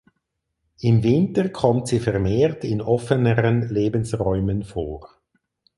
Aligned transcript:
Im 0.79 1.03
Winter 1.03 1.49
kommt 1.49 1.87
sie 1.87 1.99
vermehrt 1.99 2.63
in 2.63 2.81
offeneren 2.81 3.69
Lebensräumen 3.69 4.63
vor. 4.63 5.11